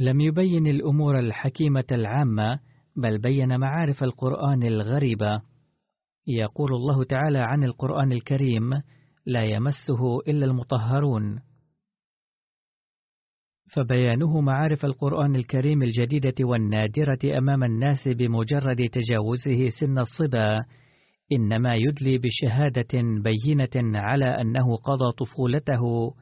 [0.00, 2.60] لم يبين الأمور الحكيمة العامة
[2.96, 5.42] بل بين معارف القرآن الغريبة.
[6.26, 8.70] يقول الله تعالى عن القرآن الكريم
[9.26, 11.40] لا يمسه إلا المطهرون
[13.74, 20.64] فبيانه معارف القرآن الكريم الجديدة والنادرة أمام الناس بمجرد تجاوزه سن الصبا
[21.32, 26.14] إنما يدلي بشهادة بينة على أنه قضى طفولته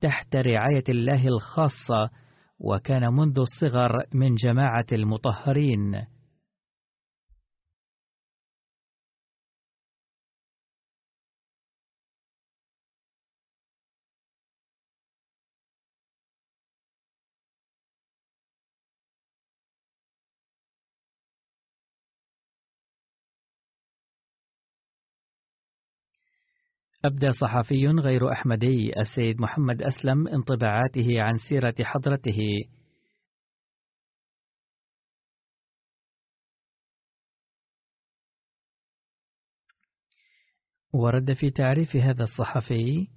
[0.00, 2.23] تحت رعاية الله الخاصة
[2.58, 6.13] وكان منذ الصغر من جماعة المطهرين.
[27.04, 32.38] أبدى صحفي غير أحمدي السيد محمد أسلم انطباعاته عن سيرة حضرته.
[40.92, 43.08] ورد في تعريف هذا الصحفي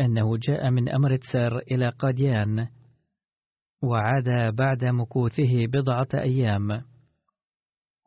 [0.00, 2.68] أنه جاء من أمرتسر إلى قاديان
[3.82, 6.82] وعاد بعد مكوثه بضعة أيام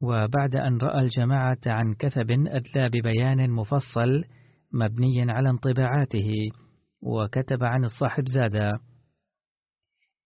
[0.02, 4.24] وبعد أن رأى الجماعة عن كثب أدلى ببيان مفصل
[4.74, 6.32] مبني على انطباعاته
[7.02, 8.72] وكتب عن الصاحب زادة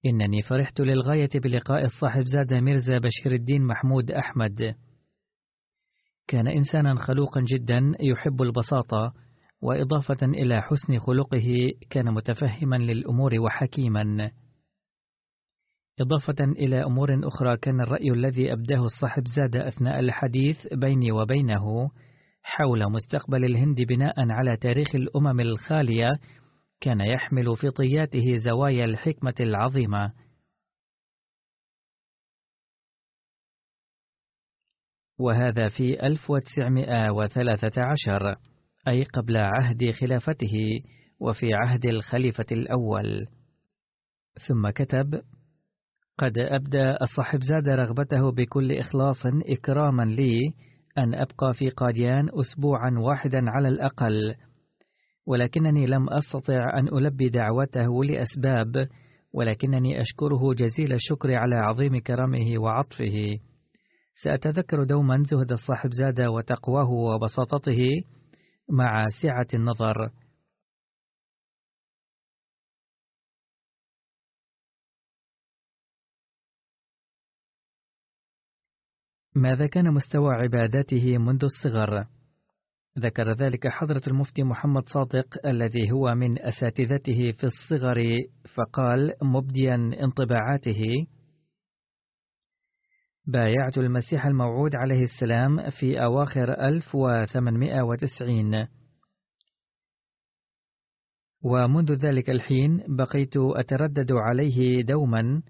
[0.06, 4.76] إنني فرحت للغاية بلقاء الصاحب زادة ميرزا بشير الدين محمود أحمد.
[6.28, 9.14] كان إنسانا خلوقا جدا يحب البساطة
[9.62, 14.32] وإضافة إلى حسن خلقه كان متفهما للأمور وحكيما.
[16.00, 21.90] إضافة إلى أمور أخرى كان الرأي الذي أبداه الصاحب زاد أثناء الحديث بيني وبينه
[22.48, 26.20] حول مستقبل الهند بناء على تاريخ الأمم الخالية
[26.82, 30.14] كان يحمل في طياته زوايا الحكمة العظيمة.
[35.20, 38.36] وهذا في 1913
[38.88, 40.82] أي قبل عهد خلافته
[41.20, 43.28] وفي عهد الخليفة الأول.
[44.48, 45.22] ثم كتب
[46.18, 50.54] قد أبدى الصاحب زاد رغبته بكل إخلاص إكراما لي
[50.98, 54.36] أن أبقى في قاديان أسبوعا واحدا على الأقل
[55.26, 58.88] ولكنني لم أستطع أن ألبي دعوته لأسباب
[59.34, 63.40] ولكنني أشكره جزيل الشكر على عظيم كرمه وعطفه.
[64.14, 67.80] سأتذكر دوما زهد الصاحب زاد وتقواه وبساطته
[68.70, 70.10] مع سعة النظر.
[79.38, 82.08] ماذا كان مستوى عبادته منذ الصغر؟
[83.00, 88.04] ذكر ذلك حضرة المفتي محمد صادق الذي هو من أساتذته في الصغر
[88.56, 91.08] فقال مبديا انطباعاته
[93.26, 98.68] بايعت المسيح الموعود عليه السلام في أواخر 1890
[101.44, 105.42] ومنذ ذلك الحين بقيت أتردد عليه دوما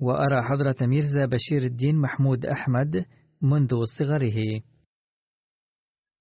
[0.00, 3.06] وأرى حضرة ميرزا بشير الدين محمود أحمد
[3.42, 4.60] منذ صغره.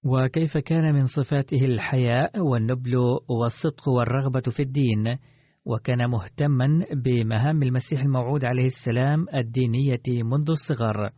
[0.05, 2.95] وكيف كان من صفاته الحياء والنبل
[3.30, 5.17] والصدق والرغبة في الدين؟
[5.65, 11.09] وكان مهتما بمهام المسيح الموعود عليه السلام الدينية منذ الصغر.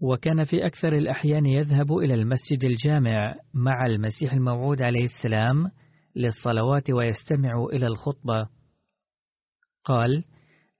[0.00, 5.70] وكان في أكثر الأحيان يذهب إلى المسجد الجامع مع المسيح الموعود عليه السلام
[6.16, 8.48] للصلوات ويستمع إلى الخطبة.
[9.84, 10.24] قال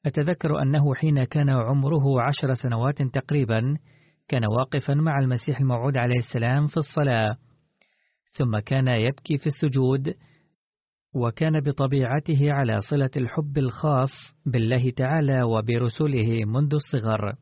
[0.07, 3.77] أتذكر أنه حين كان عمره عشر سنوات تقريبا
[4.31, 7.37] كان واقفا مع المسيح الموعود عليه السلام في الصلاة
[8.39, 10.15] ثم كان يبكي في السجود
[11.15, 14.11] وكان بطبيعته على صلة الحب الخاص
[14.47, 17.35] بالله تعالى وبرسله منذ الصغر.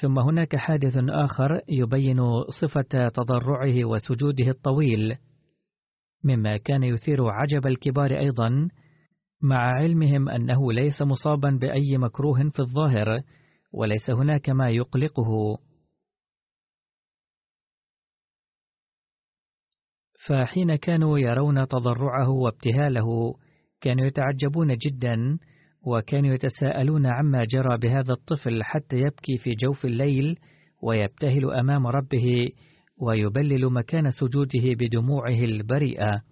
[0.00, 2.20] ثم هناك حادث آخر يبين
[2.60, 5.16] صفة تضرعه وسجوده الطويل
[6.24, 8.68] مما كان يثير عجب الكبار أيضا
[9.42, 13.20] مع علمهم أنه ليس مصابا بأي مكروه في الظاهر
[13.72, 15.58] وليس هناك ما يقلقه.
[20.26, 23.34] فحين كانوا يرون تضرعه وابتهاله
[23.80, 25.38] كانوا يتعجبون جدا
[25.86, 30.38] وكانوا يتساءلون عما جرى بهذا الطفل حتى يبكي في جوف الليل
[30.82, 32.50] ويبتهل أمام ربه
[32.96, 36.22] ويبلل مكان سجوده بدموعه البريئة.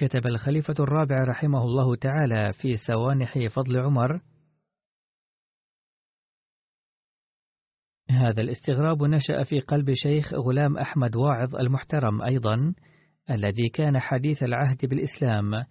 [0.00, 4.20] كتب الخليفة الرابع رحمه الله تعالى في سوانح فضل عمر.
[8.10, 12.74] هذا الاستغراب نشأ في قلب شيخ غلام أحمد واعظ المحترم أيضا
[13.30, 15.64] الذي كان حديث العهد بالإسلام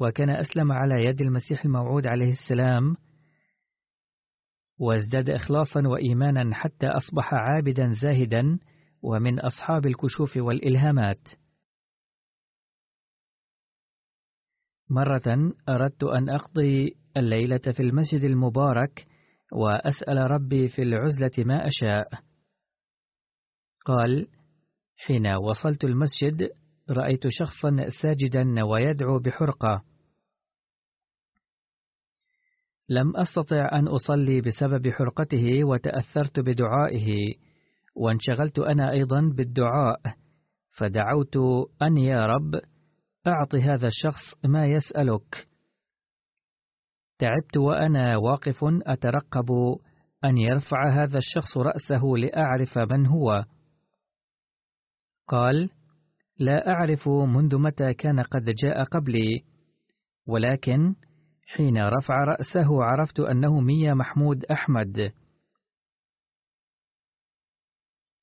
[0.00, 2.96] وكان أسلم على يد المسيح الموعود عليه السلام
[4.78, 8.58] وازداد إخلاصا وإيمانا حتى أصبح عابدا زاهدا
[9.02, 11.28] ومن أصحاب الكشوف والإلهامات.
[14.90, 19.06] مرة أردت أن أقضي الليلة في المسجد المبارك
[19.52, 22.08] وأسأل ربي في العزلة ما أشاء.
[23.86, 24.26] قال:
[24.96, 26.50] حين وصلت المسجد
[26.90, 29.82] رأيت شخصا ساجدا ويدعو بحرقة.
[32.88, 37.34] لم أستطع أن أصلي بسبب حرقته وتأثرت بدعائه،
[37.96, 40.00] وانشغلت أنا أيضا بالدعاء،
[40.78, 41.36] فدعوت
[41.82, 42.60] أن يا رب
[43.26, 45.48] أعط هذا الشخص ما يسألك.
[47.18, 49.50] تعبت وأنا واقف أترقب
[50.24, 53.44] أن يرفع هذا الشخص رأسه لأعرف من هو.
[55.28, 55.70] قال
[56.38, 59.44] لا أعرف منذ متى كان قد جاء قبلي
[60.26, 60.94] ولكن
[61.46, 65.12] حين رفع رأسه عرفت أنه ميا محمود أحمد.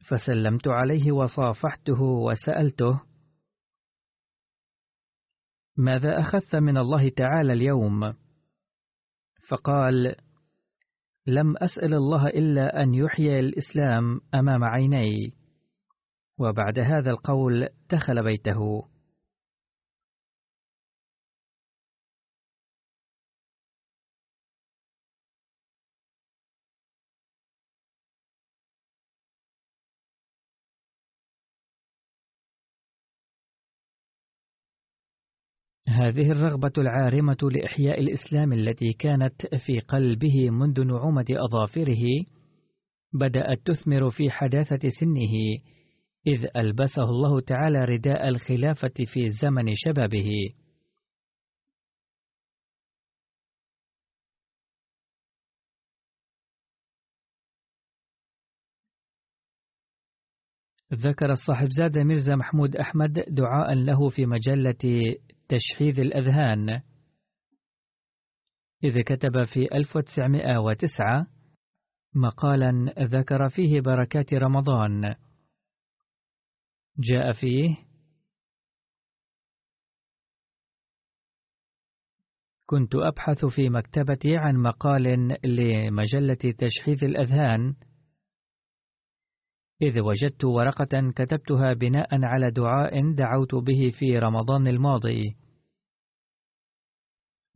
[0.09, 3.01] فسلمت عليه وصافحته وسألته
[5.77, 8.13] ماذا أخذت من الله تعالى اليوم؟
[9.47, 10.15] فقال
[11.27, 15.33] لم أسأل الله إلا أن يحيي الإسلام أمام عيني
[16.39, 18.87] وبعد هذا القول دخل بيته
[35.87, 42.03] هذه الرغبة العارمة لإحياء الإسلام التي كانت في قلبه منذ نعومة أظافره
[43.13, 45.33] بدأت تثمر في حداثة سنه
[46.27, 50.29] إذ ألبسه الله تعالى رداء الخلافة في زمن شبابه.
[60.93, 65.15] ذكر الصاحبزادة ميرزا محمود أحمد دعاء له في مجلة
[65.49, 66.69] تشحيذ الأذهان.
[68.83, 71.27] إذ كتب في 1909
[72.15, 75.15] مقالا ذكر فيه بركات رمضان.
[76.99, 77.87] جاء فيه
[82.65, 85.03] كنت أبحث في مكتبتي عن مقال
[85.43, 87.75] لمجلة تشحيذ الأذهان
[89.81, 95.35] إذ وجدت ورقة كتبتها بناء على دعاء دعوت به في رمضان الماضي.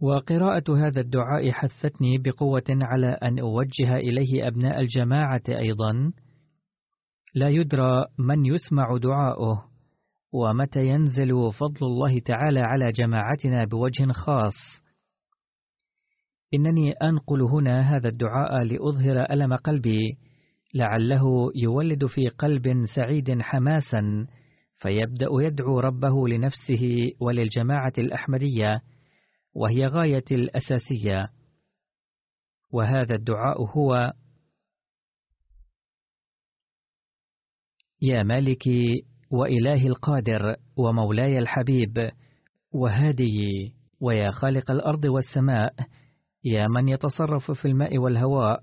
[0.01, 6.13] وقراءة هذا الدعاء حثتني بقوة على أن أوجه إليه أبناء الجماعة أيضا.
[7.35, 9.65] لا يدرى من يسمع دعاؤه
[10.33, 14.53] ومتى ينزل فضل الله تعالى على جماعتنا بوجه خاص.
[16.53, 20.17] إنني أنقل هنا هذا الدعاء لأظهر ألم قلبي.
[20.73, 24.27] لعله يولد في قلب سعيد حماسا
[24.77, 28.81] فيبدأ يدعو ربه لنفسه وللجماعة الأحمدية
[29.53, 31.29] وهي غاية الأساسية.
[32.71, 34.13] وهذا الدعاء هو
[38.01, 42.11] يا مالكي وإلهي القادر ومولاي الحبيب
[42.71, 45.73] وهادي ويا خالق الأرض والسماء
[46.43, 48.61] يا من يتصرف في الماء والهواء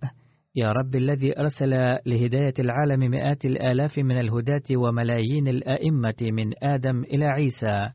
[0.54, 1.70] يا رب الذي أرسل
[2.06, 7.90] لهداية العالم مئات الآلاف من الهداة وملايين الآئمة من آدم إلى عيسى.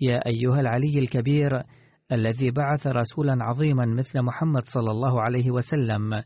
[0.00, 1.62] يا أيها العلي الكبير
[2.12, 6.22] الذي بعث رسولا عظيما مثل محمد صلى الله عليه وسلم.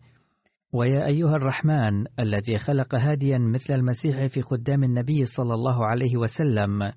[0.73, 6.93] ويا أيها الرحمن الذي خلق هاديا مثل المسيح في خدام النبي صلى الله عليه وسلم.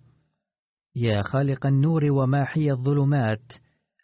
[0.96, 3.54] يا خالق النور وماحي الظلمات.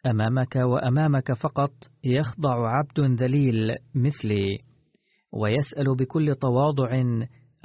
[0.06, 1.70] أمامك وأمامك فقط
[2.04, 4.58] يخضع عبد ذليل مثلي
[5.32, 7.00] ويسأل بكل تواضع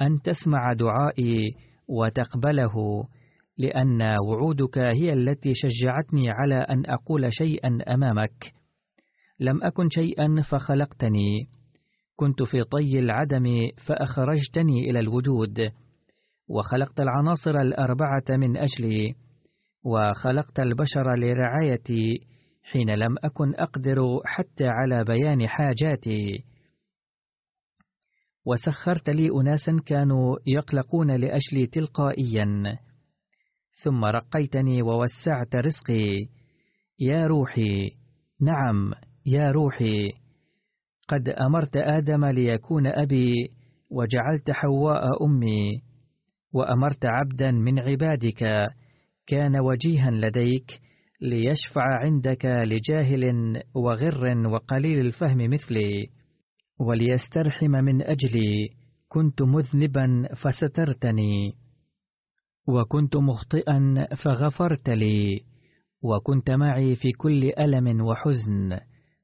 [0.02, 1.54] أن تسمع دعائي
[1.88, 3.04] وتقبله
[3.58, 8.54] لأن وعودك هي التي شجعتني على أن أقول شيئا أمامك.
[9.40, 11.48] لم أكن شيئا فخلقتني.
[12.16, 13.44] كنت في طي العدم
[13.86, 15.70] فأخرجتني إلى الوجود
[16.48, 19.14] وخلقت العناصر الأربعة من أجلي.
[19.84, 22.20] وخلقت البشر لرعايتي
[22.62, 26.44] حين لم أكن أقدر حتى على بيان حاجاتي.
[28.46, 32.78] وسخرت لي أناسا كانوا يقلقون لأجلي تلقائيا.
[33.82, 36.28] ثم رقيتني ووسعت رزقي.
[37.00, 37.90] يا روحي
[38.40, 38.92] نعم
[39.26, 40.12] يا روحي.
[41.08, 43.32] قد أمرت آدم ليكون أبي
[43.90, 45.82] وجعلت حواء أمي.
[46.52, 48.44] وأمرت عبدا من عبادك.
[49.26, 50.80] كان وجيها لديك
[51.20, 56.06] ليشفع عندك لجاهل وغر وقليل الفهم مثلي
[56.80, 58.68] وليسترحم من أجلي
[59.08, 61.52] كنت مذنبا فسترتني
[62.68, 65.40] وكنت مخطئا فغفرت لي
[66.02, 68.78] وكنت معي في كل ألم وحزن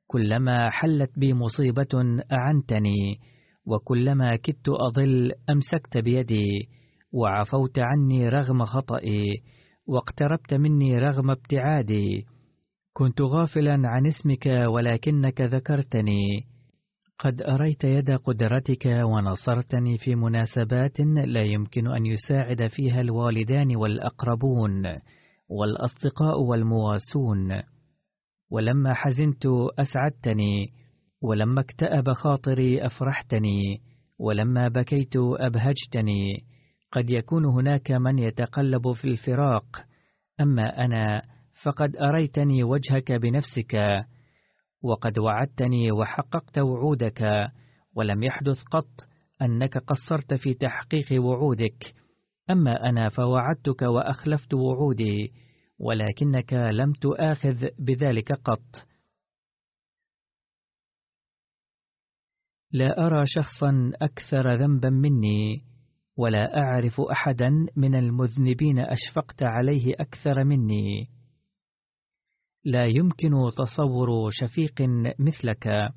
[0.07, 3.20] كلما حلت بي مصيبة أعنتني
[3.66, 6.68] وكلما كدت أضل أمسكت بيدي
[7.12, 9.26] وعفوت عني رغم خطئي
[9.91, 12.26] واقتربت مني رغم ابتعادي.
[12.93, 16.47] كنت غافلا عن اسمك ولكنك ذكرتني.
[17.18, 24.82] قد أريت يد قدرتك ونصرتني في مناسبات لا يمكن أن يساعد فيها الوالدان والأقربون
[25.49, 27.62] والأصدقاء والمواسون.
[28.51, 29.47] ولما حزنت
[29.78, 30.68] أسعدتني
[31.22, 33.80] ولما اكتأب خاطري أفرحتني
[34.18, 36.49] ولما بكيت أبهجتني.
[36.93, 39.86] قد يكون هناك من يتقلب في الفراق.
[40.41, 41.22] أما أنا
[41.62, 44.05] فقد أريتني وجهك بنفسك
[44.82, 47.51] وقد وعدتني وحققت وعودك
[47.95, 49.09] ولم يحدث قط
[49.43, 51.95] أنك قصرت في تحقيق وعودك.
[52.51, 55.32] أما أنا فوعدتك وأخلفت وعودي
[55.78, 58.86] ولكنك لم تؤاخذ بذلك قط.
[62.72, 65.70] لا أرى شخصا أكثر ذنبا مني.
[66.17, 71.09] ولا أعرف أحدا من المذنبين أشفقت عليه أكثر مني.
[72.65, 74.75] لا يمكن تصور شفيق
[75.19, 75.93] مثلك.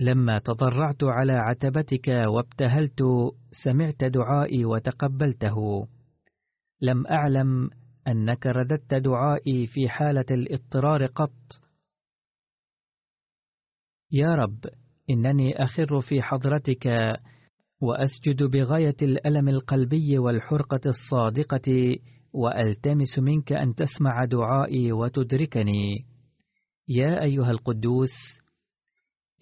[0.00, 3.02] لما تضرعت على عتبتك وابتهلت
[3.64, 5.88] سمعت دعائي وتقبلته.
[6.80, 7.70] لم أعلم
[8.08, 11.66] أنك رددت دعائي في حالة الاضطرار قط.
[14.12, 14.64] يا رب
[15.10, 16.86] إنني أخر في حضرتك
[17.80, 21.96] وأسجد بغاية الألم القلبي والحرقة الصادقة
[22.32, 26.06] وألتمس منك أن تسمع دعائي وتدركني.
[26.88, 28.40] يا أيها القدوس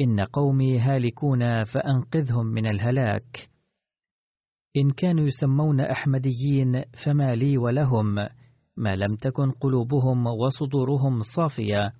[0.01, 3.49] إن قومي هالكون فأنقذهم من الهلاك.
[4.77, 8.15] إن كانوا يسمون أحمديين فما لي ولهم
[8.77, 11.93] ما لم تكن قلوبهم وصدورهم صافية.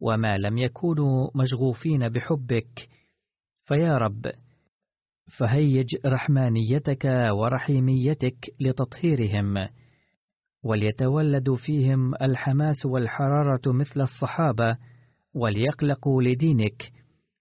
[0.00, 2.88] وما لم يكونوا مشغوفين بحبك
[3.64, 4.32] فيا رب
[5.38, 9.68] فهيج رحمانيتك ورحيميتك لتطهيرهم
[10.62, 14.76] وليتولد فيهم الحماس والحرارة مثل الصحابة
[15.34, 16.92] وليقلقوا لدينك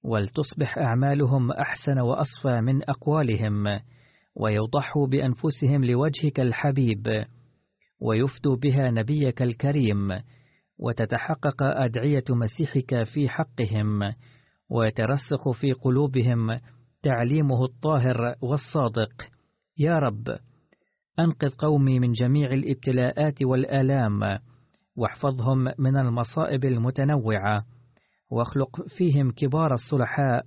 [0.04, 3.64] ولتصبح أعمالهم أحسن وأصفى من أقوالهم
[4.36, 7.26] ويضحوا بأنفسهم لوجهك الحبيب
[8.02, 10.08] ويفدوا بها نبيك الكريم
[10.78, 14.14] وتتحقق أدعية مسيحك في حقهم
[14.70, 16.60] ويترسخ في قلوبهم
[17.04, 19.12] تعليمه الطاهر والصادق.
[19.78, 20.38] يا رب
[21.20, 24.40] أنقذ قومي من جميع الابتلاءات والآلام
[24.96, 27.66] واحفظهم من المصائب المتنوعة
[28.32, 30.46] واخلق فيهم كبار الصلحاء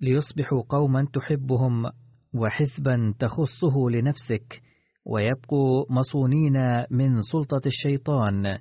[0.00, 1.90] ليصبحوا قوما تحبهم
[2.34, 4.62] وحزبا تخصه لنفسك
[5.06, 8.58] ويبقوا مصونين من سلطة الشيطان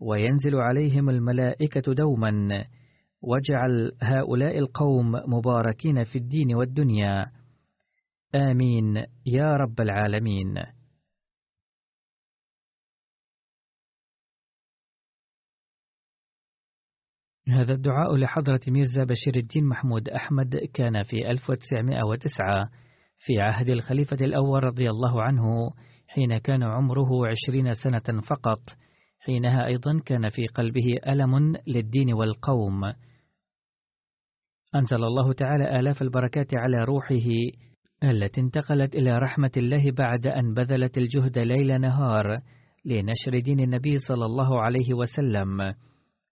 [0.00, 2.64] وينزل عليهم الملائكة دوما
[3.22, 7.26] واجعل هؤلاء القوم مباركين في الدين والدنيا.
[8.34, 8.96] آمين.
[9.26, 10.78] يا رب العالمين.
[17.48, 22.70] هذا الدعاء لحضرة ميرزا بشير الدين محمود أحمد كان في 1909
[23.18, 25.70] في عهد الخليفة الأول رضي الله عنه
[26.08, 28.60] حين كان عمره عشرين سنة فقط
[29.20, 32.80] حينها أيضا كان في قلبه ألم للدين والقوم.
[34.74, 37.28] أنزل الله تعالى آلاف البركات على روحه
[38.04, 42.40] التي انتقلت إلى رحمة الله بعد أن بذلت الجهد ليل نهار
[42.84, 45.74] لنشر دين النبي صلى الله عليه وسلم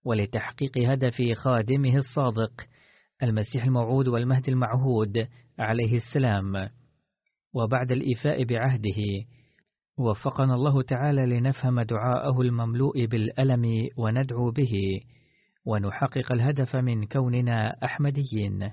[0.05, 2.53] ولتحقيق هدف خادمه الصادق
[3.23, 5.29] المسيح الموعود والمهدي المعهود
[5.59, 6.69] عليه السلام.
[7.55, 9.03] وبعد الإيفاء بعهده
[9.99, 14.73] وفقنا الله تعالى لنفهم دعاءه المملوء بالألم وندعو به.
[15.67, 18.73] ونحقق الهدف من كوننا أحمديين.